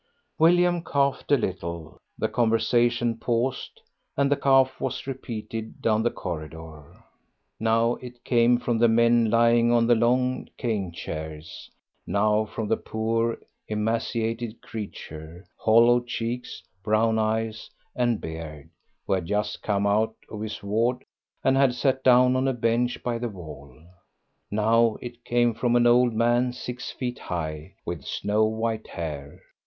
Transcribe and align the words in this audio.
William 0.39 0.81
coughed 0.81 1.31
a 1.31 1.37
little. 1.37 1.95
The 2.17 2.27
conversation 2.27 3.19
paused, 3.19 3.81
and 4.17 4.31
the 4.31 4.35
cough 4.35 4.79
was 4.81 5.05
repeated 5.05 5.79
down 5.79 6.01
the 6.01 6.09
corridor. 6.09 7.03
Now 7.59 7.97
it 7.97 8.23
came 8.23 8.57
from 8.57 8.79
the 8.79 8.87
men 8.87 9.29
lying 9.29 9.71
on 9.71 9.85
the 9.85 9.93
long 9.93 10.47
cane 10.57 10.91
chairs; 10.91 11.69
now 12.07 12.45
from 12.45 12.67
the 12.67 12.77
poor 12.77 13.37
emaciated 13.67 14.59
creature, 14.63 15.45
hollow 15.55 15.99
cheeks, 15.99 16.63
brown 16.83 17.19
eyes 17.19 17.69
and 17.95 18.19
beard, 18.19 18.71
who 19.05 19.13
had 19.13 19.27
just 19.27 19.61
come 19.61 19.85
out 19.85 20.15
of 20.31 20.41
his 20.41 20.63
ward 20.63 21.05
and 21.43 21.55
had 21.57 21.75
sat 21.75 22.03
down 22.03 22.35
on 22.35 22.47
a 22.47 22.53
bench 22.53 23.03
by 23.03 23.19
the 23.19 23.29
wall. 23.29 23.71
Now 24.49 24.97
it 24.99 25.23
came 25.23 25.53
from 25.53 25.75
an 25.75 25.85
old 25.85 26.11
man 26.15 26.53
six 26.53 26.89
feet 26.89 27.19
high, 27.19 27.75
with 27.85 28.03
snow 28.03 28.45
white 28.45 28.87
hair. 28.87 29.41